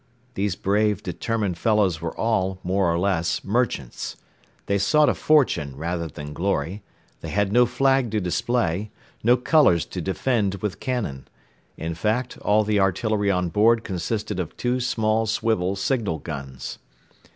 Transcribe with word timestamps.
These 0.33 0.55
brave, 0.55 1.03
determined 1.03 1.59
fellows 1.59 2.01
were 2.01 2.17
all, 2.17 2.57
more 2.63 2.91
or 2.91 2.97
less, 2.97 3.43
merchants; 3.43 4.15
they 4.65 4.79
sought 4.79 5.09
a 5.09 5.13
fortune 5.13 5.75
rather 5.75 6.07
than 6.07 6.33
glory; 6.33 6.81
they 7.19 7.29
had 7.29 7.53
no 7.53 7.67
flag 7.67 8.09
to 8.09 8.19
display, 8.19 8.89
no 9.23 9.37
colours 9.37 9.85
to 9.85 10.01
defend 10.01 10.55
with 10.55 10.79
cannon; 10.79 11.27
in 11.77 11.93
fact, 11.93 12.35
all 12.39 12.63
the 12.63 12.79
artillery 12.79 13.29
on 13.29 13.49
board 13.49 13.83
consisted 13.83 14.39
of 14.39 14.57
two 14.57 14.79
small 14.79 15.27
swivel 15.27 15.75
signal 15.75 16.17
guns. 16.17 16.79